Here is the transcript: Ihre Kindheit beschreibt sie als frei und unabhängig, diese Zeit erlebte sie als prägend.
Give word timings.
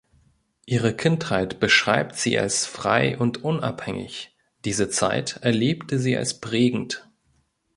Ihre 0.65 0.95
Kindheit 0.95 1.59
beschreibt 1.59 2.15
sie 2.15 2.39
als 2.39 2.65
frei 2.65 3.19
und 3.19 3.43
unabhängig, 3.43 4.35
diese 4.65 4.89
Zeit 4.89 5.37
erlebte 5.43 5.99
sie 5.99 6.17
als 6.17 6.39
prägend. 6.41 7.07